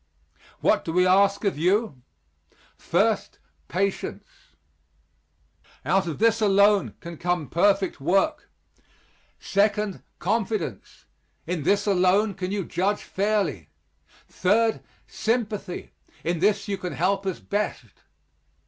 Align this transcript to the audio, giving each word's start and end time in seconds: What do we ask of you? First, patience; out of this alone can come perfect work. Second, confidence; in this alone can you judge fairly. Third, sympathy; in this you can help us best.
What 0.61 0.83
do 0.83 0.91
we 0.93 1.05
ask 1.05 1.43
of 1.43 1.59
you? 1.59 2.01
First, 2.75 3.37
patience; 3.67 4.25
out 5.85 6.07
of 6.07 6.17
this 6.17 6.41
alone 6.41 6.95
can 6.99 7.17
come 7.17 7.47
perfect 7.47 8.01
work. 8.01 8.49
Second, 9.37 10.01
confidence; 10.17 11.05
in 11.45 11.61
this 11.61 11.85
alone 11.85 12.33
can 12.33 12.51
you 12.51 12.65
judge 12.65 13.03
fairly. 13.03 13.69
Third, 14.27 14.81
sympathy; 15.05 15.91
in 16.23 16.39
this 16.39 16.67
you 16.67 16.79
can 16.79 16.93
help 16.93 17.27
us 17.27 17.39
best. 17.39 17.93